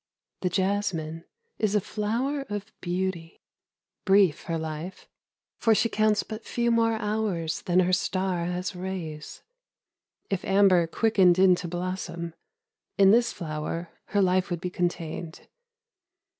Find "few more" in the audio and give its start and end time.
6.43-6.93